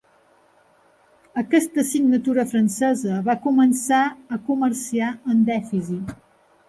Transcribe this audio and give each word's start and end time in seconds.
Aquesta 1.41 1.83
signatura 1.91 2.45
francesa 2.53 3.19
va 3.29 3.37
començar 3.47 4.01
a 4.37 4.41
comerciar 4.49 5.15
amb 5.35 5.53
dèficit. 5.53 6.17